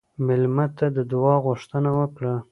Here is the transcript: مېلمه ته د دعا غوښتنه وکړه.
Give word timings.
مېلمه 0.25 0.65
ته 0.77 0.85
د 0.95 0.97
دعا 1.11 1.35
غوښتنه 1.45 1.89
وکړه. 1.99 2.33